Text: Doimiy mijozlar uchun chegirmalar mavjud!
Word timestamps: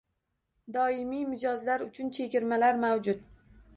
Doimiy 0.77 1.21
mijozlar 1.33 1.85
uchun 1.87 2.11
chegirmalar 2.19 2.81
mavjud! 2.87 3.23